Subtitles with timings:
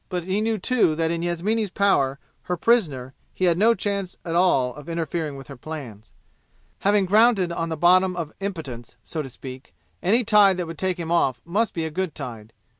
[0.09, 4.33] But he knew too that in Yasmini's power, her prisoner, he had no chance at
[4.33, 6.11] all of interfering with her plans.
[6.79, 10.97] Having grounded on the bottom of impotence, so to speak, any tide that would take
[10.97, 12.51] him off must be a good tide.